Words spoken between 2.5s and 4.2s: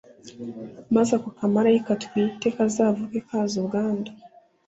kazavuke kazira ubwandu.